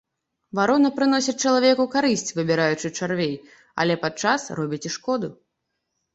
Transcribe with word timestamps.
Варона 0.59 0.89
прыносіць 0.95 1.35
чалавеку 1.49 1.85
карысць, 1.97 2.31
выбіраючы 2.39 2.91
чарвей, 2.99 3.35
але 3.85 4.01
падчас 4.07 4.41
робіць 4.63 4.83
і 4.93 4.95
шкоду. 4.97 5.33